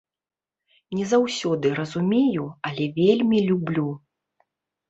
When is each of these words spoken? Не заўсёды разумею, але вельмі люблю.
Не 0.99 1.03
заўсёды 1.11 1.71
разумею, 1.79 2.47
але 2.71 2.83
вельмі 2.99 3.43
люблю. 3.51 3.87